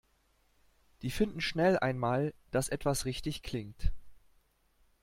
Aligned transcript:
Die 1.03 1.11
finden 1.11 1.41
schnell 1.41 1.77
einmal, 1.77 2.33
dass 2.49 2.69
etwas 2.69 3.05
richtig 3.05 3.43
klingt. 3.43 3.91